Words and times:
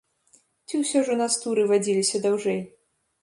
Ці 0.67 0.79
ўсё 0.83 1.03
ж 1.09 1.17
у 1.17 1.17
нас 1.21 1.37
туры 1.45 1.67
вадзіліся 1.71 2.23
даўжэй? 2.27 2.59